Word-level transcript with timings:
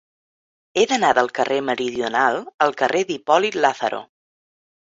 He 0.77 0.85
d'anar 0.91 1.11
del 1.17 1.29
carrer 1.39 1.59
Meridional 1.67 2.39
al 2.67 2.75
carrer 2.83 3.05
d'Hipòlit 3.11 3.59
Lázaro. 3.67 4.05